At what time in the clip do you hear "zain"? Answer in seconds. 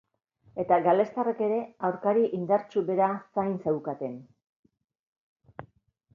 3.37-3.55